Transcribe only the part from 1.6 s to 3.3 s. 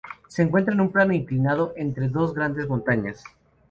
entre dos grandes montañas.